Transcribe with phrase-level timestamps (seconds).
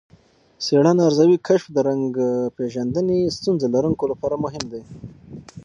[0.65, 2.11] څېړنه ارزوي، کشف د رنګ
[2.55, 4.81] پېژندنې ستونزه لرونکو لپاره مهم دی.